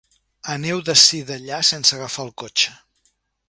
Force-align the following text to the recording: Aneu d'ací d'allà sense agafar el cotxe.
Aneu 0.53 0.81
d'ací 0.87 1.21
d'allà 1.29 1.61
sense 1.73 1.95
agafar 1.99 2.27
el 2.29 2.35
cotxe. 2.45 2.75